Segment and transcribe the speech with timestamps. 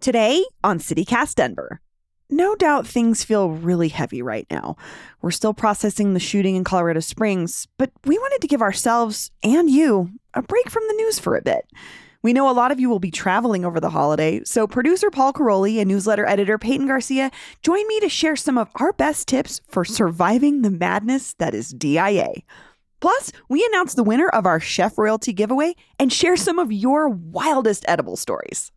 [0.00, 1.80] Today on CityCast Denver.
[2.30, 4.76] No doubt things feel really heavy right now.
[5.22, 9.68] We're still processing the shooting in Colorado Springs, but we wanted to give ourselves and
[9.68, 11.66] you a break from the news for a bit.
[12.22, 15.32] We know a lot of you will be traveling over the holiday, so producer Paul
[15.32, 19.60] Karolyi and newsletter editor Peyton Garcia join me to share some of our best tips
[19.66, 22.34] for surviving the madness that is DIA.
[23.00, 27.08] Plus, we announce the winner of our Chef Roilty giveaway and share some of your
[27.08, 28.70] wildest edible stories.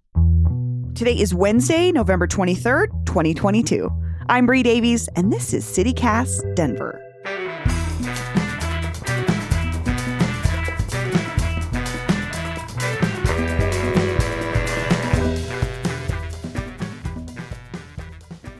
[0.95, 3.89] Today is Wednesday, November 23rd, 2022.
[4.29, 7.01] I'm Bree Davies, and this is CityCast Denver.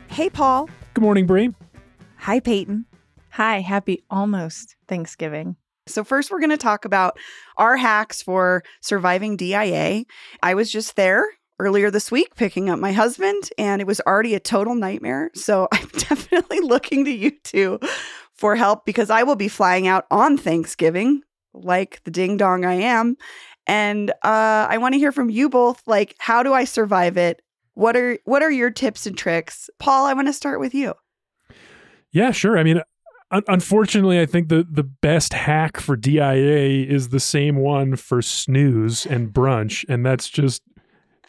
[0.08, 0.68] Hey, Paul.
[0.94, 1.50] Good morning, Bree.
[2.16, 2.86] Hi, Peyton.
[3.30, 5.56] Hi, happy almost Thanksgiving.
[5.86, 7.18] So, first, we're going to talk about
[7.56, 10.04] our hacks for surviving DIA.
[10.42, 11.26] I was just there
[11.58, 15.30] earlier this week picking up my husband, and it was already a total nightmare.
[15.34, 17.78] So, I'm definitely looking to you two
[18.34, 21.22] for help because I will be flying out on Thanksgiving,
[21.54, 23.16] like the ding dong I am.
[23.66, 25.82] And uh, I want to hear from you both.
[25.86, 27.42] Like, how do I survive it?
[27.74, 30.06] What are what are your tips and tricks, Paul?
[30.06, 30.94] I want to start with you.
[32.10, 32.58] Yeah, sure.
[32.58, 32.82] I mean,
[33.30, 39.06] unfortunately, I think the the best hack for DIA is the same one for snooze
[39.06, 40.62] and brunch, and that's just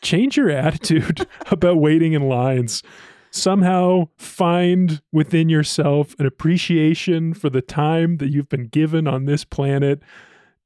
[0.03, 2.83] change your attitude about waiting in lines.
[3.31, 9.43] Somehow find within yourself an appreciation for the time that you've been given on this
[9.43, 10.03] planet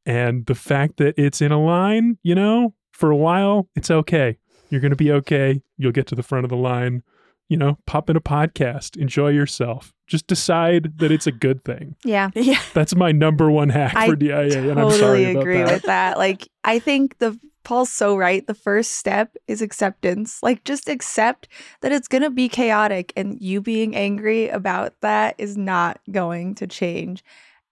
[0.05, 4.37] and the fact that it's in a line, you know, for a while, it's okay.
[4.69, 5.61] You're going to be okay.
[5.77, 7.03] You'll get to the front of the line.
[7.49, 9.93] You know, pop in a podcast, enjoy yourself.
[10.05, 11.95] Just decide that it's a good thing.
[12.03, 12.31] Yeah.
[12.35, 12.59] Yeah.
[12.73, 14.49] That's my number one hack I for DIA.
[14.49, 15.71] totally and I'm sorry about agree that.
[15.71, 16.17] with that.
[16.17, 18.47] Like, I think the Paul's so right.
[18.47, 20.41] The first step is acceptance.
[20.41, 21.49] Like, just accept
[21.81, 26.55] that it's going to be chaotic, and you being angry about that is not going
[26.55, 27.25] to change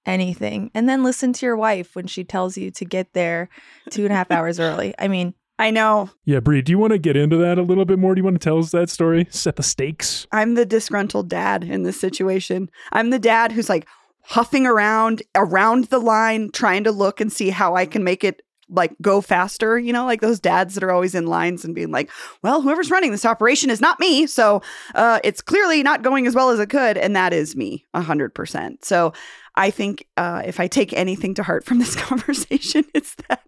[0.06, 0.70] anything.
[0.74, 3.48] And then listen to your wife when she tells you to get there
[3.90, 4.94] two and a half hours early.
[5.00, 6.10] I mean, I know.
[6.26, 8.16] Yeah, Bree, do you want to get into that a little bit more?
[8.16, 9.28] Do you want to tell us that story?
[9.30, 10.28] Set the stakes.
[10.34, 12.70] I'm the disgruntled dad in this situation.
[12.92, 13.88] I'm the dad who's like
[14.24, 18.42] huffing around around the line, trying to look and see how I can make it
[18.70, 19.78] like go faster.
[19.78, 22.09] You know, like those dads that are always in lines and being like,
[22.42, 24.62] "Well, whoever's running this operation is not me, so
[24.96, 28.02] uh, it's clearly not going as well as it could," and that is me, a
[28.02, 28.84] hundred percent.
[28.86, 29.14] So
[29.56, 33.42] I think uh, if I take anything to heart from this conversation, it's that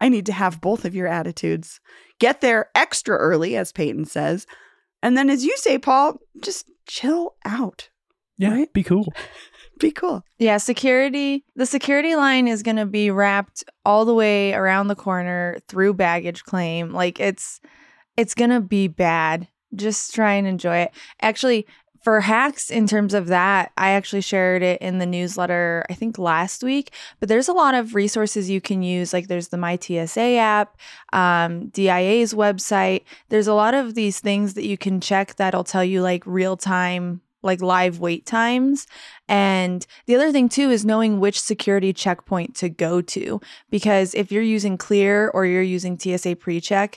[0.00, 1.80] I need to have both of your attitudes.
[2.18, 4.46] Get there extra early, as Peyton says.
[5.02, 7.88] And then, as you say, Paul, just chill out.
[8.38, 8.72] Yeah, Right?
[8.72, 9.12] be cool.
[9.82, 10.24] Be cool.
[10.38, 11.44] Yeah, security.
[11.56, 15.94] The security line is going to be wrapped all the way around the corner through
[15.94, 16.92] baggage claim.
[16.92, 17.60] Like it's
[18.16, 19.48] it's going to be bad.
[19.74, 20.92] Just try and enjoy it.
[21.20, 21.66] Actually,
[22.00, 26.16] for hacks in terms of that, I actually shared it in the newsletter I think
[26.16, 30.36] last week, but there's a lot of resources you can use like there's the MyTSA
[30.36, 30.76] app,
[31.12, 33.02] um, DIA's website.
[33.30, 36.56] There's a lot of these things that you can check that'll tell you like real
[36.56, 38.86] time like live wait times.
[39.28, 44.30] And the other thing too is knowing which security checkpoint to go to because if
[44.30, 46.96] you're using Clear or you're using TSA PreCheck,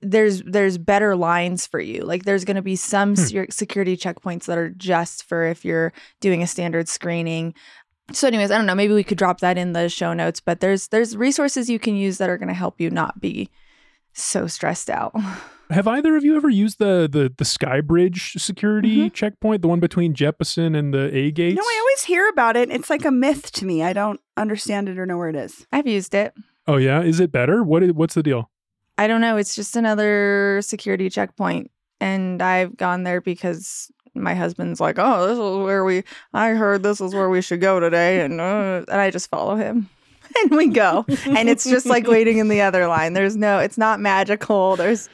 [0.00, 2.02] there's there's better lines for you.
[2.02, 3.44] Like there's going to be some Hmm.
[3.50, 7.54] security checkpoints that are just for if you're doing a standard screening.
[8.12, 10.60] So anyways, I don't know, maybe we could drop that in the show notes, but
[10.60, 13.50] there's there's resources you can use that are going to help you not be
[14.12, 15.14] so stressed out.
[15.70, 19.08] Have either of you ever used the the the Skybridge security Mm-hmm.
[19.14, 21.56] checkpoint, the one between Jeppesen and the A gates?
[21.56, 22.70] No, I always hear about it.
[22.70, 23.82] It's like a myth to me.
[23.82, 25.66] I don't understand it or know where it is.
[25.72, 26.32] I've used it.
[26.66, 27.62] oh yeah, is it better?
[27.62, 28.50] What is, what's the deal?
[28.96, 29.36] I don't know.
[29.36, 31.70] It's just another security checkpoint.
[32.00, 36.82] And I've gone there because my husband's like, oh, this is where we, I heard
[36.82, 38.22] this is where we should go today.
[38.22, 39.88] And, uh, and I just follow him.
[40.42, 41.06] And we go.
[41.26, 43.14] and it's just like waiting in the other line.
[43.14, 44.76] There's no, it's not magical.
[44.76, 45.08] There's,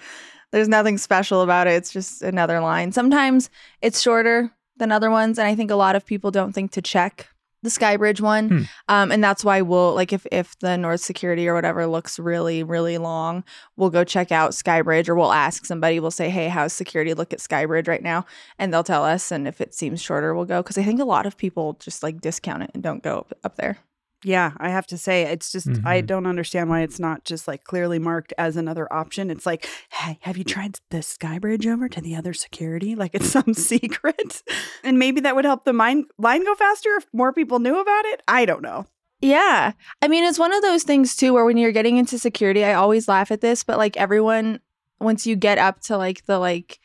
[0.54, 1.72] there's nothing special about it.
[1.72, 2.92] It's just another line.
[2.92, 3.50] Sometimes
[3.82, 5.36] it's shorter than other ones.
[5.36, 7.28] And I think a lot of people don't think to check
[7.62, 8.48] the Skybridge one.
[8.48, 8.62] Hmm.
[8.88, 12.62] Um, and that's why we'll like if if the North Security or whatever looks really
[12.62, 13.42] really long,
[13.76, 15.98] we'll go check out Skybridge or we'll ask somebody.
[15.98, 18.24] We'll say, "Hey, how's security look at Skybridge right now?"
[18.58, 19.32] And they'll tell us.
[19.32, 22.02] And if it seems shorter, we'll go because I think a lot of people just
[22.02, 23.78] like discount it and don't go up, up there.
[24.24, 26.06] Yeah, I have to say, it's just, I Mhm.
[26.06, 29.30] don't understand why it's not just like clearly marked as another option.
[29.30, 32.94] It's like, hey, have you tried the sky bridge over to the other security?
[33.04, 34.42] Like it's some secret.
[34.82, 38.04] And maybe that would help the mine, line go faster if more people knew about
[38.06, 38.22] it.
[38.26, 38.86] I don't know.
[39.20, 39.72] Yeah.
[40.02, 42.74] I mean, it's one of those things too where when you're getting into security, I
[42.74, 44.60] always laugh at this, but like everyone
[45.00, 46.78] once you get up to like the like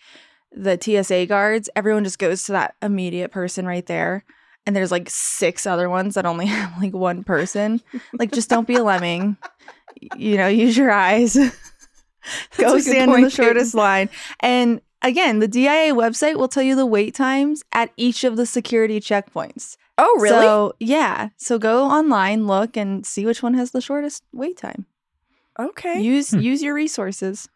[0.52, 4.26] the TSA guards, everyone just goes to that immediate person right there.
[4.70, 7.82] And there's like six other ones that only have like one person.
[8.14, 9.36] Like just don't be a lemming.
[10.16, 11.34] You know, use your eyes.
[12.58, 14.10] Go good stand in the shortest line.
[14.42, 18.46] And again, the DIA website will tell you the wait times at each of the
[18.46, 19.76] security checkpoints.
[19.98, 20.38] Oh, really?
[20.38, 21.30] So, yeah.
[21.38, 24.86] So go online, look, and see which one has the shortest wait time.
[25.58, 26.00] okay.
[26.00, 26.42] Use Hmm.
[26.42, 27.50] use your resources.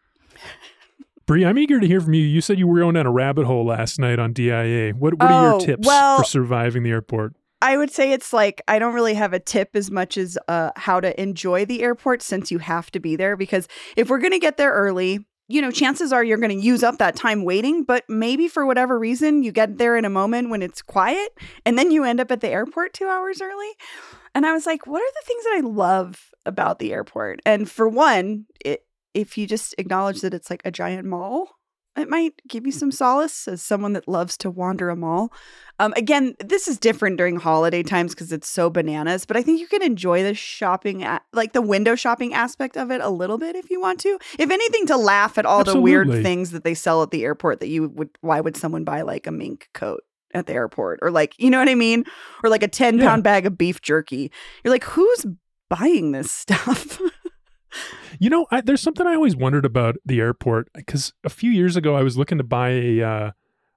[1.26, 2.22] Bree, I'm eager to hear from you.
[2.22, 4.92] You said you were going down a rabbit hole last night on DIA.
[4.92, 7.34] What What are Oh, your tips well- for surviving the airport?
[7.62, 10.70] I would say it's like I don't really have a tip as much as uh,
[10.76, 13.36] how to enjoy the airport since you have to be there.
[13.38, 16.62] Because if we're going to get there early, you know, chances are you're going to
[16.62, 17.82] use up that time waiting.
[17.84, 21.30] But maybe for whatever reason, you get there in a moment when it's quiet
[21.64, 23.70] and then you end up at the airport two hours early.
[24.34, 27.40] And I was like, what are the things that I love about the airport?
[27.46, 28.84] And for one, it,
[29.14, 31.48] if you just acknowledge that it's like a giant mall,
[31.96, 35.32] it might give you some solace as someone that loves to wander a mall.
[35.78, 39.60] Um, again, this is different during holiday times because it's so bananas, but I think
[39.60, 43.38] you can enjoy the shopping, at, like the window shopping aspect of it a little
[43.38, 44.18] bit if you want to.
[44.40, 47.60] If anything, to laugh at all the weird things that they sell at the airport
[47.60, 50.02] that you would, why would someone buy like a mink coat?
[50.32, 52.02] At the airport, or like, you know what I mean?
[52.42, 53.16] Or like a 10 Yeah.
[53.18, 54.32] bag of beef jerky.
[54.64, 55.26] You're like, who's
[55.70, 57.00] buying this stuff?
[58.18, 61.76] You know, I, there's something I always wondered about the airport because a few years
[61.76, 63.30] ago I was looking to buy a, uh,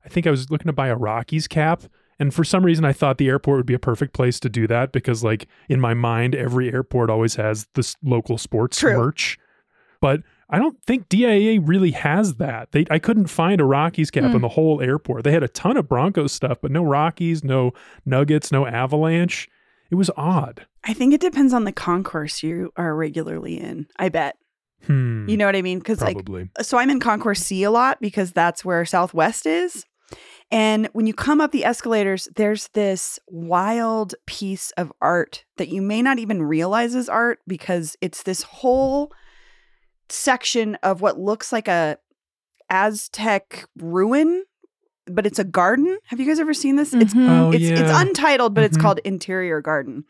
[0.06, 1.84] I think I was looking to buy a Rockies cap,
[2.20, 4.68] and for some reason I thought the airport would be a perfect place to do
[4.68, 8.98] that because, like, in my mind, every airport always has this local sports True.
[8.98, 9.38] merch,
[10.02, 12.72] but I don't think DIA really has that.
[12.72, 14.36] They, I couldn't find a Rockies cap Hmm.
[14.38, 15.26] in the whole airport.
[15.26, 17.74] They had a ton of Broncos stuff, but no Rockies, no
[18.06, 19.50] Nuggets, no Avalanche.
[19.90, 20.66] It was odd.
[20.84, 23.88] I think it depends on the concourse you are regularly in.
[23.98, 24.38] I bet.
[24.86, 25.28] Hmm.
[25.28, 25.80] You know what I mean?
[25.80, 26.18] Because like
[26.62, 29.86] so I'm in Concourse C a lot because that's where Southwest is.
[30.50, 35.82] And when you come up the escalators, there's this wild piece of art that you
[35.82, 39.12] may not even realize is art because it's this whole
[40.08, 41.98] section of what looks like a
[42.70, 44.46] Aztec ruin,
[45.10, 45.98] but it's a garden.
[46.06, 46.94] Have you guys ever seen this?
[46.94, 47.30] It's Mhm.
[47.30, 48.82] Oh, it's it's untitled, but it's Mhm.
[48.82, 50.06] called Interior Garden.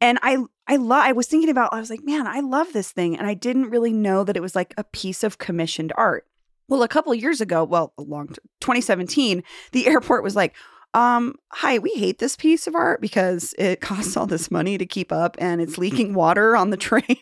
[0.00, 2.90] And I I love I was thinking about I was like, man, I love this
[2.92, 6.26] thing and I didn't really know that it was like a piece of commissioned art.
[6.68, 9.42] Well, a couple years ago, well, a long t- 2017,
[9.72, 10.54] the airport was like,
[10.94, 14.86] um, hi, we hate this piece of art because it costs all this money to
[14.86, 17.18] keep up and it's leaking water on the train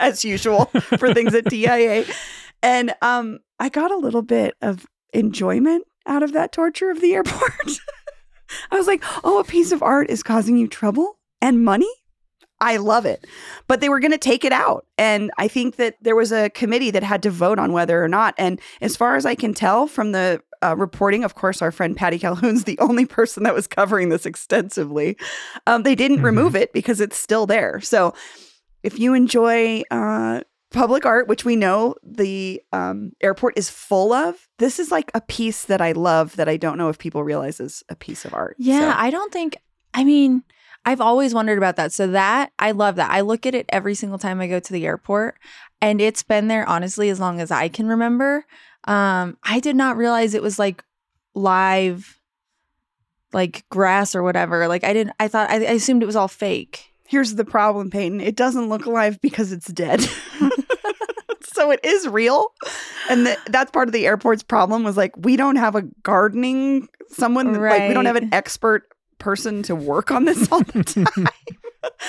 [0.00, 0.66] as usual
[0.98, 2.04] for things at DIA.
[2.62, 7.14] And um I got a little bit of enjoyment out of that torture of the
[7.14, 7.52] airport.
[8.70, 11.88] I was like, oh, a piece of art is causing you trouble and money?
[12.60, 13.26] I love it.
[13.66, 14.86] But they were going to take it out.
[14.96, 18.08] And I think that there was a committee that had to vote on whether or
[18.08, 18.34] not.
[18.38, 21.96] And as far as I can tell from the uh, reporting, of course, our friend
[21.96, 25.16] Patty Calhoun's the only person that was covering this extensively.
[25.66, 26.24] Um, they didn't Mhm.
[26.24, 27.80] remove it because it's still there.
[27.80, 28.14] So
[28.82, 30.40] if you enjoy uh,
[30.74, 35.20] public art, which we know the um, airport is full of, this is like a
[35.20, 38.34] piece that I love that I don't know if people realize is a piece of
[38.34, 38.56] art.
[38.58, 39.56] Yeah, So- I don't think.
[39.94, 40.42] I mean,
[40.84, 41.92] I've always wondered about that.
[41.92, 43.10] So that I love that.
[43.10, 45.38] I look at it every single time I go to the airport,
[45.80, 48.44] and it's been there honestly as long as I can remember.
[48.86, 50.84] Um, I did not realize it was like
[51.34, 52.20] live,
[53.32, 54.68] like grass or whatever.
[54.68, 55.14] Like I didn't.
[55.18, 56.92] I thought I, I assumed it was all fake.
[57.14, 58.20] Here's the problem, Peyton.
[58.20, 60.00] It doesn't look alive because it's dead.
[61.44, 62.48] so it is real.
[63.08, 66.88] And th- that's part of the airport's problem was like, we don't have a gardening
[67.10, 70.82] someone, like, we don't have an expert person to work on this all the
[71.14, 71.28] time.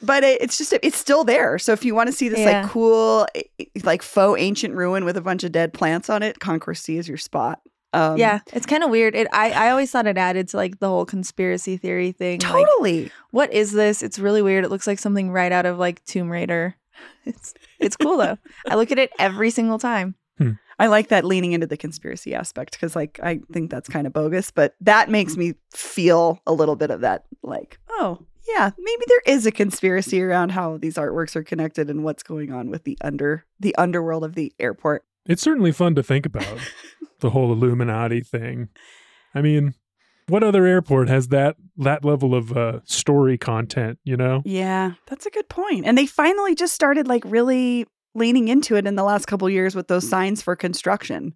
[0.00, 1.58] But- it, it's just, it's still there.
[1.58, 2.62] So if you want to see this Yeah.
[2.62, 3.26] like cool,
[3.84, 7.06] like faux ancient ruin with a bunch of dead plants on it, Concourse C is
[7.06, 7.60] your spot.
[7.92, 9.14] Um, yeah, it's kind of weird.
[9.14, 9.26] It.
[9.32, 9.50] I.
[9.52, 12.40] I always thought it added to like the whole conspiracy theory thing.
[12.40, 13.10] Like, Totally.
[13.30, 14.02] what is this?
[14.02, 14.64] It's really weird.
[14.64, 16.76] It looks like something right out of like Tomb Raider.
[17.24, 18.36] It's it's cool though.
[18.68, 20.16] I look at it every single time.
[20.78, 24.12] I like that leaning into the conspiracy aspect because, like, I think that's kind of
[24.12, 28.18] bogus, but that makes me feel a little bit of that, like, oh,
[28.48, 32.52] yeah, maybe there is a conspiracy around how these artworks are connected and what's going
[32.52, 35.04] on with the under the underworld of the airport.
[35.26, 36.58] It's certainly fun to think about
[37.22, 38.68] the whole Illuminati thing.
[39.34, 39.72] I mean,
[40.28, 43.98] what other airport has that that level of uh, story content?
[44.04, 44.42] You know?
[44.44, 45.86] Yeah, that's a good point.
[45.86, 49.74] And they finally just started like really leaning into it in the last couple years
[49.74, 51.32] with those signs for construction,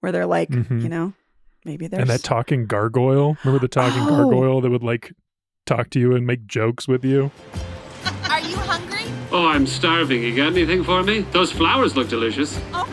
[0.00, 0.80] where they're like, Mhm.
[0.82, 1.12] you know,
[1.64, 3.36] maybe there's And that talking gargoyle.
[3.44, 4.08] Remember the talking Oh.
[4.30, 5.12] gargoyle that would like
[5.66, 7.32] talk to you and make jokes with you?
[8.30, 9.02] Are you hungry?
[9.32, 10.22] Oh, I'm starving.
[10.22, 11.20] You got anything for me?
[11.32, 12.56] Those flowers look delicious.
[12.72, 12.86] Oh,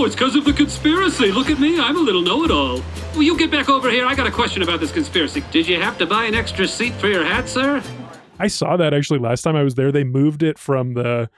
[0.00, 1.32] Oh, it's because of the conspiracy.
[1.32, 1.80] Look at me.
[1.80, 2.80] I'm a little know it all.
[3.16, 4.06] Will you get back over here?
[4.06, 5.42] I got a question about this conspiracy.
[5.50, 7.82] Did you have to buy an extra seat for your hat, sir?
[8.38, 9.90] I saw that actually last time I was there.
[9.90, 11.28] They moved it from the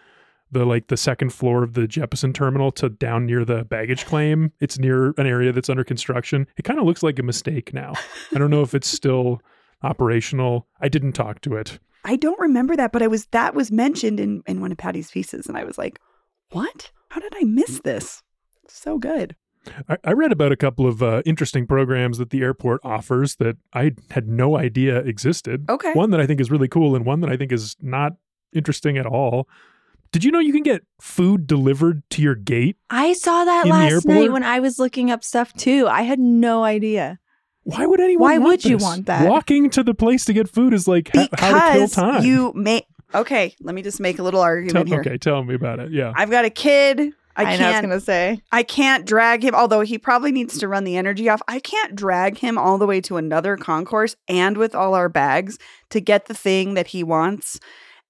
[0.50, 4.52] the like the second floor of the Jeppesen terminal to down near the baggage claim.
[4.60, 6.46] It's near an area that's under construction.
[6.58, 7.94] It kind of looks like a mistake now.
[8.34, 9.40] I don't know if it's still
[9.82, 10.66] operational.
[10.82, 11.78] I didn't talk to it.
[12.04, 15.10] I don't remember that, but I was that was mentioned in in one of Patty's
[15.10, 15.98] pieces, and I was like,
[16.50, 16.90] "What?
[17.08, 18.22] How did I miss this?
[18.72, 19.36] So good."
[19.88, 23.56] I, I read about a couple of uh, interesting programs that the airport offers that
[23.74, 25.68] I had no idea existed.
[25.68, 25.92] Okay.
[25.92, 28.14] One that I think is really cool and one that I think is not
[28.52, 29.48] interesting at all.
[30.12, 32.76] Did you know you can get food delivered to your gate?
[32.88, 35.86] I saw that last night when I was looking up stuff too.
[35.86, 37.18] I had no idea.
[37.62, 38.22] Why would anyone?
[38.28, 39.28] Why want would you want that?
[39.28, 42.24] Walking to the place to get food is like ha- how to kill time.
[42.24, 45.00] you may Okay, let me just make a little argument Tell- here.
[45.00, 45.90] okay, tell me about it.
[45.90, 46.12] Yeah.
[46.14, 47.12] I've got a kid.
[47.36, 48.42] I, I, know I was gonna say.
[48.52, 51.42] I can't drag him, although he probably needs to run the energy off.
[51.48, 55.58] I can't drag him all the way to another concourse and with all our bags
[55.90, 57.60] to get the thing that he wants.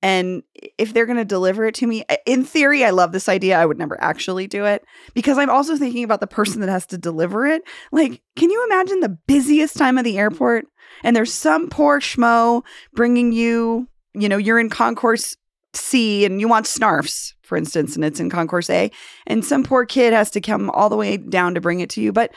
[0.03, 0.43] And
[0.79, 3.59] if they're going to deliver it to me, in theory, I love this idea.
[3.59, 6.87] I would never actually do it because I'm also thinking about the person that has
[6.87, 7.63] to deliver it.
[7.93, 10.65] Like, can you imagine the busiest time of the airport?
[11.05, 12.63] And there's some poor schmo
[12.95, 15.37] bringing you, you know, you're in concourse
[15.75, 18.91] C and you want snarfs, for instance, and it's in concourse A
[19.27, 22.01] and some poor kid has to come all the way down to bring it to
[22.01, 22.33] you but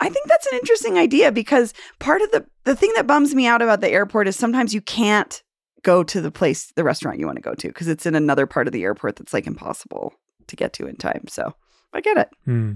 [0.00, 3.46] i think that's an interesting idea because part of the the thing that bums me
[3.46, 5.42] out about the airport is sometimes you can't
[5.82, 8.46] go to the place the restaurant you want to go to because it's in another
[8.46, 10.14] part of the airport that's like impossible
[10.46, 11.54] to get to in time so
[11.92, 12.72] i get it Hmm.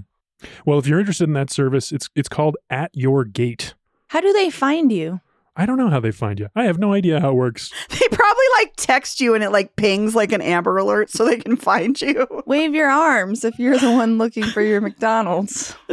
[0.65, 3.73] Well, if you're interested in that service, it's it's called At Your Gate.
[4.07, 5.19] How do they find you?
[5.55, 6.49] I don't know how they find you.
[6.55, 7.71] I have no idea how it works.
[7.89, 11.37] they probably like text you and it like pings like an amber alert so they
[11.37, 15.75] can find you Wave your arms if you're the one looking for your McDonald's.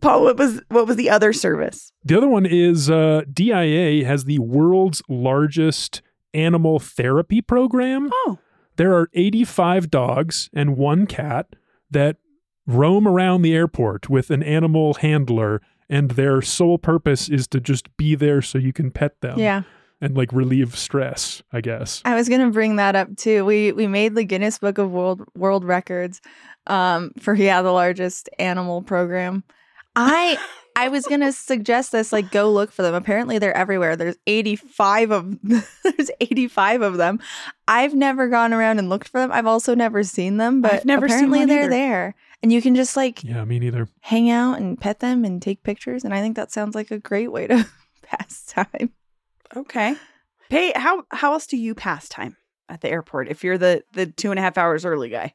[0.00, 4.24] paul what was what was the other service The other one is uh, DIA has
[4.24, 6.02] the world's largest
[6.34, 8.10] animal therapy program.
[8.12, 8.38] oh
[8.76, 11.56] There are 85 dogs and one cat
[11.90, 12.18] that
[12.66, 15.60] roam around the airport with an animal handler,
[15.94, 19.62] and their sole purpose is to just be there so you can pet them Yeah.
[20.00, 22.02] and like relieve stress, I guess.
[22.04, 23.44] I was gonna bring that up too.
[23.44, 26.20] We we made the Guinness Book of World World Records
[26.66, 29.44] um, for yeah the largest animal program.
[29.96, 30.36] I
[30.76, 32.94] I was gonna suggest this like go look for them.
[32.94, 33.94] Apparently they're everywhere.
[33.96, 37.20] There's 85 of there's 85 of them.
[37.68, 39.30] I've never gone around and looked for them.
[39.32, 41.70] I've also never seen them, but I've never apparently one they're either.
[41.70, 42.14] there.
[42.42, 43.88] And you can just like Yeah, me neither.
[44.00, 46.04] hang out and pet them and take pictures.
[46.04, 47.66] And I think that sounds like a great way to
[48.02, 48.90] pass time.
[49.56, 49.94] Okay.
[50.50, 52.36] Hey, how how else do you pass time
[52.68, 55.34] at the airport if you're the the two and a half hours early guy?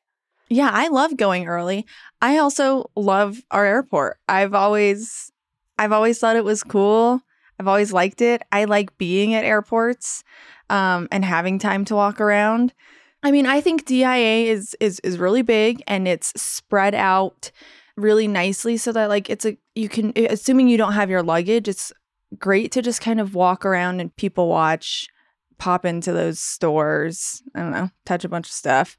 [0.49, 1.85] Yeah, I love going early.
[2.21, 4.17] I also love our airport.
[4.27, 5.31] I've always
[5.77, 7.21] I've always thought it was cool.
[7.59, 8.41] I've always liked it.
[8.51, 10.23] I like being at airports
[10.69, 12.73] um, and having time to walk around.
[13.21, 17.51] I mean, I think DIA is is is really big and it's spread out
[17.95, 21.67] really nicely so that like it's a you can assuming you don't have your luggage,
[21.67, 21.91] it's
[22.37, 25.07] great to just kind of walk around and people watch,
[25.59, 28.97] pop into those stores, I don't know, touch a bunch of stuff.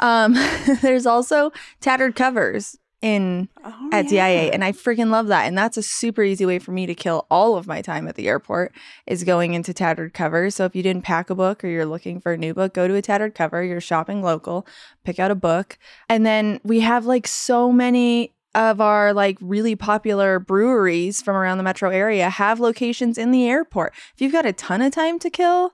[0.00, 0.34] Um,
[0.82, 5.46] there's also tattered covers in Oh, at DIA, and I freaking love that.
[5.46, 8.16] And that's a super easy way for me to kill all of my time at
[8.16, 8.72] the airport
[9.06, 10.56] is going into tattered covers.
[10.56, 12.88] So if you didn't pack a book or you're looking for a new book, go
[12.88, 13.62] to a tattered cover.
[13.62, 14.66] You're shopping local,
[15.04, 19.76] pick out a book, and then we have like so many of our like really
[19.76, 23.94] popular breweries from around the metro area have locations in the airport.
[24.14, 25.72] If you've got a ton of time to kill,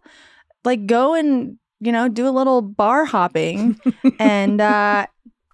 [0.64, 3.80] like go and you know do a little bar hopping
[4.18, 5.06] and uh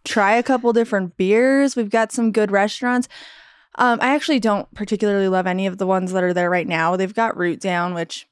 [0.05, 1.77] try a couple different beers.
[1.77, 3.09] We've got some good restaurants.
[3.77, 6.97] Um i actually don't particularly love any of the ones that are there right now.
[6.97, 8.27] They've got root down which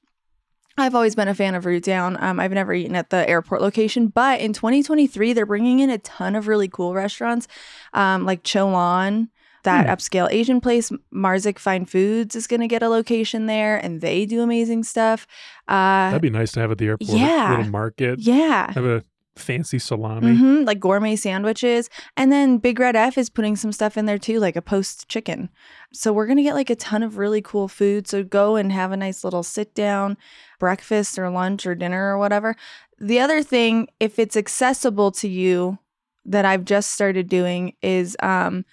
[0.78, 2.16] I've always been a fan of Root Down.
[2.22, 5.98] Um, I've never eaten at the airport location, but in 2023, they're bringing in a
[5.98, 7.48] ton of really cool restaurants,
[7.94, 9.28] um, like Cholon,
[9.64, 9.92] that Hmm.
[9.92, 10.90] upscale Asian place.
[11.12, 15.26] Marczyk Fine Foods is going to get a location there, and they do amazing stuff.
[15.66, 17.10] Uh, That'd be nice to have at the airport.
[17.18, 17.50] yeah.
[17.56, 18.20] Little market.
[18.20, 18.72] yeah.
[18.72, 19.02] Have a
[19.36, 20.34] fancy salami.
[20.34, 21.88] hmm like gourmet sandwiches.
[22.16, 25.08] And then Big Red F is putting some stuff in there too, like a post
[25.08, 25.48] chicken.
[25.92, 28.08] So we're going to get like a ton of really cool food.
[28.08, 30.16] So go and have a nice little sit down
[30.58, 32.56] breakfast or lunch or dinner or whatever.
[32.98, 35.78] The other thing, if it's accessible to you,
[36.24, 38.64] that I've just started doing is um,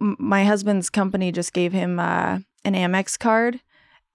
[0.00, 3.60] my husband's company just gave him uh, an Amex card.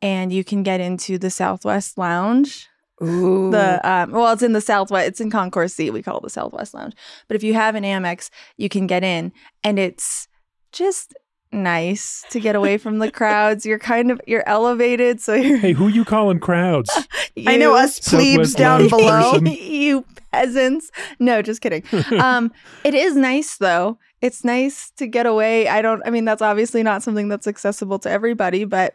[0.01, 2.67] And you can get into the Southwest Lounge
[3.01, 3.51] Ooh.
[3.51, 5.07] the um, well, it's in the Southwest.
[5.07, 5.89] It's in Concourse C.
[5.89, 6.93] We call it the Southwest Lounge.
[7.27, 9.31] But if you have an Amex, you can get in,
[9.63, 10.27] and it's
[10.71, 11.13] just
[11.53, 13.65] nice to get away from the crowds.
[13.65, 15.57] You're kind of you're elevated, so you're.
[15.57, 16.89] Hey, who you calling crowds?
[17.47, 19.35] I know us plebes down below.
[19.39, 20.91] you peasants.
[21.19, 21.83] No, just kidding.
[22.19, 22.51] um,
[22.83, 23.97] it is nice though.
[24.21, 25.67] It's nice to get away.
[25.67, 26.01] I don't.
[26.05, 28.93] I mean, that's obviously not something that's accessible to everybody, but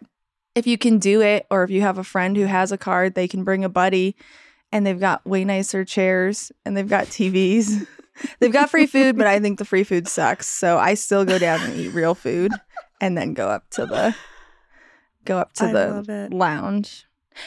[0.54, 3.14] if you can do it, or if you have a friend who has a card,
[3.14, 4.16] they can bring a buddy,
[4.72, 7.86] and they've got way nicer chairs and they've got TVs.
[8.40, 10.46] They've got free food, but I think the free food sucks.
[10.46, 12.52] So I still go down and eat real food,
[13.00, 14.14] and then go up to the
[15.24, 17.06] go up to I the lounge.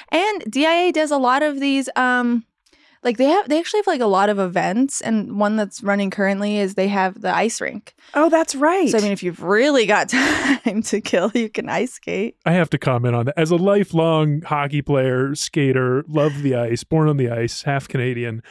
[0.09, 2.45] And DIA does a lot of these um
[3.03, 6.11] like they have they actually have like a lot of events and one that's running
[6.11, 7.95] currently is they have the ice rink.
[8.13, 8.89] Oh, that's right.
[8.89, 12.37] So I mean if you've really got time to kill, you can ice skate.
[12.45, 13.37] I have to comment on that.
[13.37, 18.43] As a lifelong hockey player, skater, love the ice, born on the ice, half Canadian,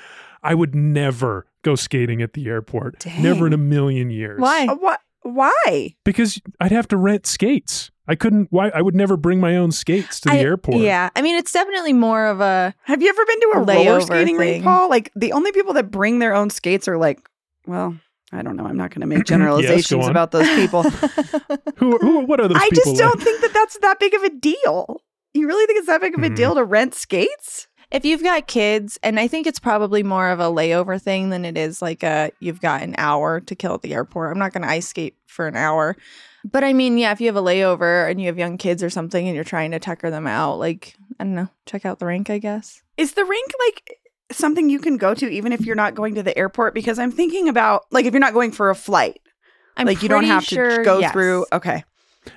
[0.43, 3.01] I would never go skating at the airport.
[3.01, 3.23] Dang.
[3.23, 4.41] Never in a million years.
[4.41, 4.67] Why?
[4.67, 5.01] Uh, what?
[5.23, 5.95] Why?
[6.05, 7.91] Because I'd have to rent skates.
[8.09, 8.49] I couldn't.
[8.51, 8.71] Why?
[8.71, 10.79] I would never bring my own skates to the I- airport.
[10.79, 11.11] Yeah.
[11.15, 14.03] I mean it's definitely more of a Have you ever been to a roller Layover
[14.07, 14.65] skating rink.
[14.65, 14.89] Paul?
[14.89, 17.21] Like the only people that bring their own skates are like,
[17.67, 17.95] well,
[18.33, 18.65] I don't know.
[18.67, 20.11] I'm not going to make generalizations on.
[20.11, 20.83] about those people.
[21.77, 21.99] Who?
[21.99, 22.21] Who?
[22.21, 22.93] What are those I people?
[22.93, 25.03] just don't think that that's that big of a deal.
[25.35, 26.37] You really think it's that big of a Mhm.
[26.37, 27.69] deal to rent skates?
[27.91, 31.45] If you've got kids and I think it's probably more of a layover thing than
[31.45, 34.31] it is like a you've got an hour to kill at the airport.
[34.31, 35.97] I'm not going to ice skate for an hour.
[36.45, 38.91] But I mean, yeah, if you have a layover and you have young kids or
[38.91, 42.07] something and you're trying to tucker them out, like, I don't know, check out the
[42.07, 42.83] rink, I guess.
[42.97, 43.99] Is the rink like
[44.33, 46.75] something you can go to even if you're not going to the airport?
[46.75, 49.21] Because I'm thinking about like if you're not going for a flight,
[49.77, 51.13] I'm like you don't have sure, to go yes.
[51.13, 51.47] through.
[51.53, 51.85] Okay.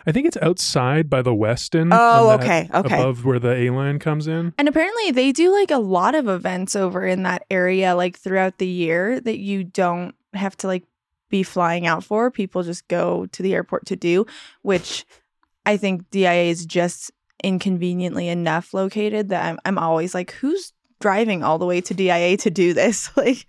[0.07, 1.89] I think it's outside by the Westin.
[1.91, 2.95] Oh, on that- okay, okay.
[3.01, 4.53] Above where the A line comes in.
[4.57, 8.57] And apparently they do like a lot of events over in that area like throughout
[8.57, 10.83] the year that you don't have to like
[11.29, 12.31] be flying out for.
[12.31, 14.25] People just go to the airport to do,
[14.61, 15.05] which
[15.65, 17.11] I think DIA is just
[17.43, 22.37] inconveniently enough located that I'm I'm always like who's driving all the way to DIA
[22.37, 23.09] to do this?
[23.17, 23.45] like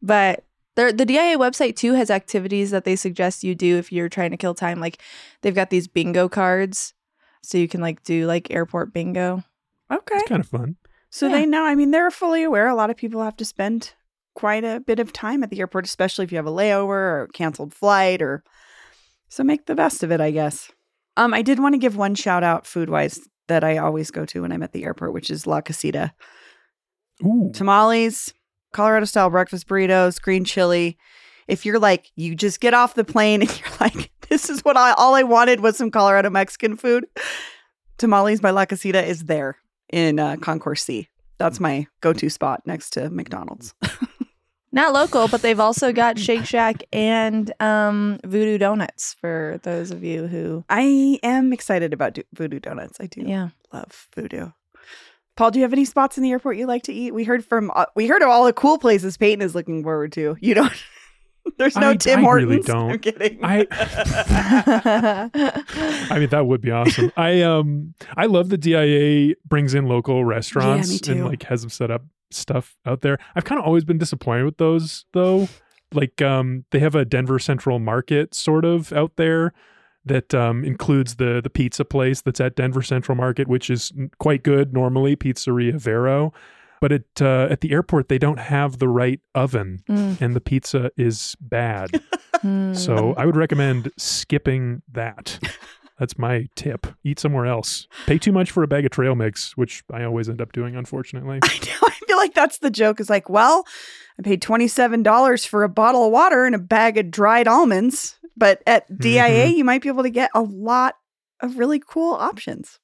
[0.00, 0.44] but
[0.76, 4.30] the the DIA website too has activities that they suggest you do if you're trying
[4.32, 4.80] to kill time.
[4.80, 5.00] Like
[5.42, 6.94] they've got these bingo cards
[7.42, 9.44] so you can like do like airport bingo.
[9.92, 10.16] Okay.
[10.16, 10.76] It's kind of fun.
[11.10, 11.32] So Yeah.
[11.32, 11.64] they know.
[11.64, 12.66] I mean, they're fully aware.
[12.68, 13.92] A lot of people have to spend
[14.34, 17.28] quite a bit of time at the airport, especially if you have a layover or
[17.34, 18.42] canceled flight, or
[19.28, 20.72] so make the best of it, I guess.
[21.16, 24.24] Um, I did want to give one shout out food wise that I always go
[24.26, 26.12] to when I'm at the airport, which is La Casita.
[27.22, 27.52] Ooh.
[27.54, 28.34] Tamales,
[28.74, 30.98] Colorado style breakfast burritos, green chili.
[31.48, 34.76] If you're like, you just get off the plane and you're like, this is what
[34.76, 37.06] I all I wanted was some Colorado Mexican food.
[37.96, 39.56] Tamales by La Casita is there
[39.90, 41.08] in uh, Concourse C.
[41.38, 43.74] That's my go-to spot next to McDonald's.
[44.72, 50.02] Not local, but they've also got Shake Shack and um, Voodoo Doughnuts for those of
[50.02, 52.96] you who, I am excited about do- Voodoo Doughnuts.
[52.98, 53.50] I do yeah.
[53.72, 54.50] love Voodoo.
[55.36, 57.12] Paul, do you have any spots in the airport you like to eat?
[57.12, 60.12] We heard from uh, we heard of all the cool places Peyton is looking forward
[60.12, 60.36] to.
[60.40, 60.72] You don't.
[61.58, 62.48] There's no I- Tim I Hortons.
[62.50, 62.90] really don't.
[62.92, 63.38] I'm kidding.
[63.42, 63.66] I
[66.10, 67.12] I mean, that would be awesome.
[67.16, 71.70] I um I love the DIA brings in local restaurants me and like has them
[71.70, 73.18] set up stuff out there.
[73.36, 75.48] I've kind of always been disappointed with those though.
[75.92, 79.52] Like um they have a Denver Central Market sort of out there
[80.06, 84.42] that um includes the the pizza place that's at Denver Central Market, which is quite
[84.42, 86.32] good normally, Pizzeria Vero.
[86.80, 90.40] But at uh, at the airport they don't have the right oven Mm, and the
[90.40, 92.02] pizza is bad.
[92.44, 92.76] mm.
[92.76, 95.38] So I would recommend skipping that.
[95.98, 96.88] That's my tip.
[97.04, 97.86] Eat somewhere else.
[98.06, 100.74] Pay too much for a bag of trail mix, which I always end up doing,
[100.74, 101.38] unfortunately.
[101.42, 101.86] I know.
[101.88, 102.98] I feel like that's the joke.
[103.00, 103.64] Is like, well,
[104.18, 107.46] I paid twenty seven dollars for a bottle of water and a bag of dried
[107.48, 109.56] almonds, but at DIA Mhm.
[109.56, 110.96] you might be able to get a lot
[111.40, 112.78] of really cool options.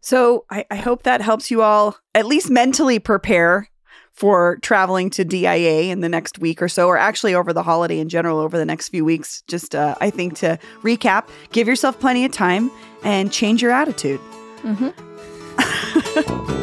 [0.00, 3.68] So I, I hope that helps you all at least mentally prepare
[4.12, 7.98] for traveling to DIA in the next week or so, or actually over the holiday
[7.98, 9.42] in general, over the next few weeks.
[9.46, 12.70] Just, uh, I think, to recap, give yourself plenty of time
[13.04, 14.20] and change your attitude.
[14.62, 16.52] Mm-hmm.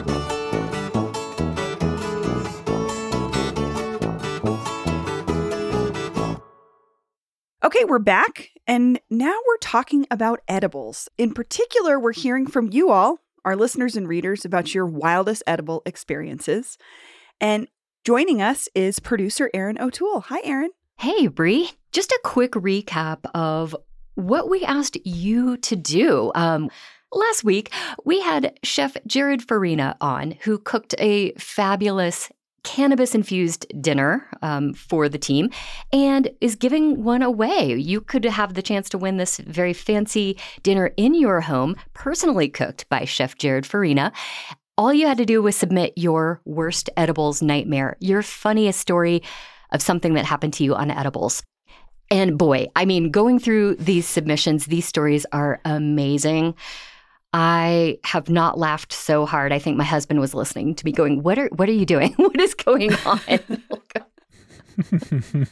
[7.65, 11.07] Okay, we're back, and now we're talking about edibles.
[11.17, 15.81] In particular, we're hearing from you all, our listeners and readers, about your wildest edible
[15.85, 16.77] experiences.
[17.39, 17.69] And
[18.03, 20.19] joining us is producer Erin O'Toole.
[20.27, 20.71] Hi, Erin.
[20.97, 21.71] Hey, Bree.
[21.93, 23.73] Just a quick recap of
[24.15, 26.33] what we asked you to do.
[26.35, 26.69] Um,
[27.13, 27.71] last week,
[28.03, 32.29] we had Chef Jarod Farina on, who cooked a fabulous
[32.63, 35.49] cannabis infused dinner um, for the team
[35.91, 37.75] and is giving one away.
[37.75, 42.49] You could have the chance to win this very fancy dinner in your home, personally
[42.49, 44.11] cooked by Chef Jarod Farina.
[44.77, 49.21] All you had to do was submit your worst edibles nightmare, your funniest story
[49.71, 51.43] of something that happened to you on edibles.
[52.09, 56.55] And boy, I mean, going through these submissions, these stories are amazing.
[57.33, 59.51] I have not laughed so hard.
[59.51, 62.13] I think my husband was listening to me going, "What are what are you doing?
[62.17, 63.19] what is going on?"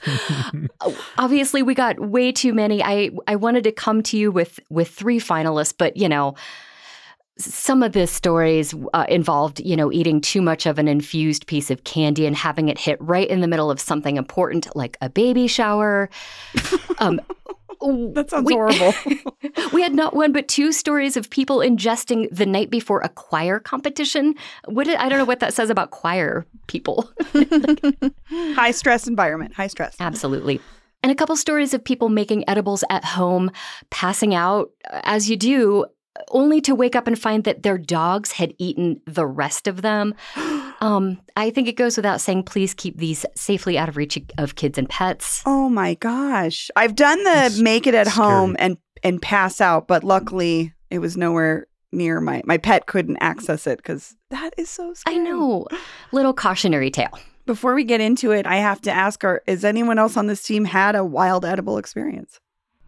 [1.18, 2.84] Obviously, we got way too many.
[2.84, 6.36] I I wanted to come to you with with three finalists, but you know,
[7.44, 11.70] some of the stories uh, involved, you know, eating too much of an infused piece
[11.72, 15.10] of candy and having it hit right in the middle of something important like a
[15.10, 16.10] baby shower.
[17.00, 17.20] Um,
[18.14, 18.94] That sounds we- horrible.
[19.74, 23.60] we had not one but two stories of people ingesting the night before a choir
[23.60, 24.36] competition.
[24.66, 27.10] What did, I don't know what that says about choir people.
[28.30, 29.96] high stress environment, high stress.
[30.00, 30.60] Absolutely.
[31.04, 33.50] And a couple stories of people making edibles at home,
[33.90, 35.86] passing out uh, as you do,
[36.30, 40.14] only to wake up and find that their dogs had eaten the rest of them.
[40.82, 44.56] Um, I think it goes without saying, please keep these safely out of reach of
[44.56, 45.44] kids and pets.
[45.46, 46.72] Oh my gosh.
[46.76, 48.28] I've done the That's make it at scary.
[48.28, 53.18] home and and pass out, but luckily it was nowhere near my my pet couldn't
[53.22, 55.18] access it cuz that is so scary.
[55.18, 55.68] I know.
[56.12, 57.16] Little cautionary tale.
[57.46, 60.42] Before we get into it, I have to ask are is anyone else on this
[60.42, 62.40] team had a wild edible experience?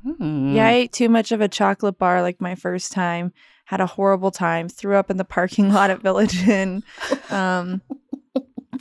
[0.04, 0.54] Hmm.
[0.56, 3.32] Yeah, I ate too much of a chocolate bar like my first time.
[3.66, 4.68] Had a horrible time.
[4.68, 6.84] Threw up in the parking lot at Village Inn.
[7.30, 7.82] Um,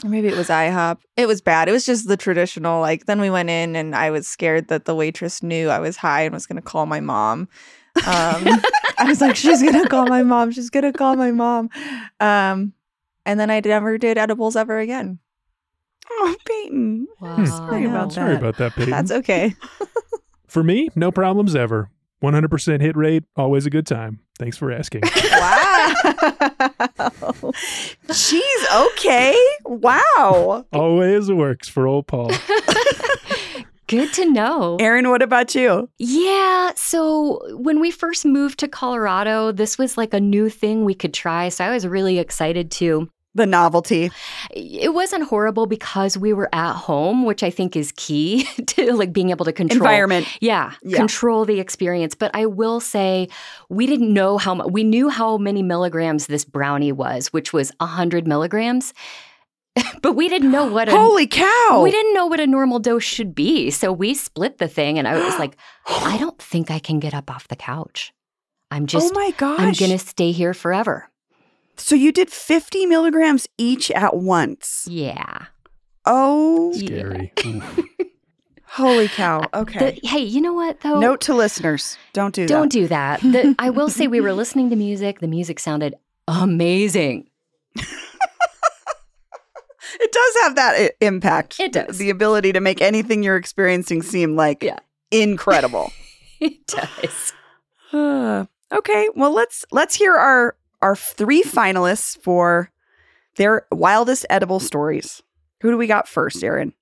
[0.03, 0.97] maybe it was IHOP.
[1.15, 1.69] It was bad.
[1.69, 2.81] It was just the traditional.
[2.81, 5.97] Like then we went in, and I was scared that the waitress knew I was
[5.97, 7.47] high and was going to call my mom.
[7.95, 8.03] Um,
[8.97, 10.51] I was like, she's going to call my mom.
[10.51, 11.69] She's going to call my mom.
[12.19, 12.73] Um,
[13.25, 15.19] and then I never did edibles ever again.
[16.09, 17.07] Oh, Peyton.
[17.21, 17.45] Wow.
[17.45, 18.15] Sorry about that.
[18.15, 18.91] Sorry about that, Peyton.
[18.91, 19.55] That's okay.
[20.53, 21.89] For me, no problems ever.
[22.21, 24.19] 100% hit rate, always a good time.
[24.37, 25.01] Thanks for asking.
[25.31, 25.93] Wow.
[28.13, 29.35] She's okay.
[29.65, 30.63] Wow.
[30.71, 32.31] always works for old Paul.
[33.87, 34.77] Good to know.
[34.79, 35.89] Erin, what about you?
[35.97, 36.71] Yeah.
[36.75, 41.13] So when we first moved to Colorado, this was like a new thing we could
[41.13, 41.49] try.
[41.49, 43.09] So I was really excited to.
[43.35, 44.11] The novelty.
[44.51, 49.11] It wasn't horrible because we were at home, which I think is key to like
[49.11, 50.27] being able to control Environment.
[50.39, 50.97] Yeah, Yeah.
[50.97, 52.13] control the experience.
[52.13, 53.29] But I will say,
[53.69, 54.67] we didn't know how much.
[54.71, 58.93] We knew how many milligrams this brownie was, which was hundred milligrams,
[60.03, 60.87] but we didn't know what.
[60.87, 61.81] A, Holy cow.
[61.83, 65.07] we didn't know what a normal dose should be, so we split the thing, and
[65.07, 68.13] I was like, I don't think I can get up off the couch.
[68.69, 69.59] I'm oh just, oh my gosh.
[69.59, 71.09] I'm gonna stay here forever.
[71.77, 74.87] So you did 50 milligrams each at once.
[74.89, 75.45] Yeah.
[76.05, 77.31] Oh, Scary.
[77.45, 77.79] Oof.
[78.65, 79.47] holy cow.
[79.53, 79.99] Okay.
[80.01, 80.99] The- hey, you know what though?
[80.99, 82.79] Note to listeners don't do Don't that.
[82.79, 83.21] do that.
[83.21, 85.19] The, I will say we were listening to music.
[85.19, 85.95] The music sounded
[86.27, 87.29] amazing.
[89.99, 91.59] It does have that I- impact.
[91.59, 91.97] It does.
[91.99, 94.79] The ability to make anything you're experiencing seem like Yeah.
[95.11, 95.91] incredible.
[96.39, 97.33] It does.
[98.73, 102.69] Okay, well let's let's hear our our three finalists for
[103.37, 105.23] their wildest edible stories.
[105.61, 106.73] Who do we got first, Erin?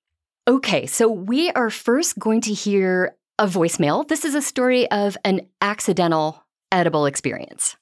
[0.46, 4.06] Okay, so we are first going to hear a voicemail.
[4.06, 7.76] This is a story of an accidental edible experience.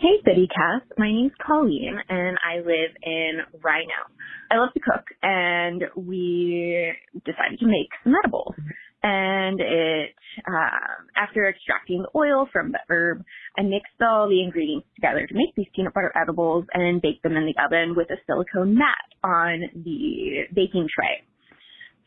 [0.00, 0.98] Hey, City Cast.
[0.98, 4.02] My name's Colleen, and I live in RiNo.
[4.50, 6.92] I love to cook, and we
[7.24, 8.54] decided to make some edibles.
[9.04, 10.10] And it,
[10.48, 10.95] um,
[11.36, 13.22] after extracting the oil from the herb,
[13.58, 17.36] I mixed all the ingredients together to make these peanut butter edibles and baked them
[17.36, 21.22] in the oven with a silicone mat on the baking tray.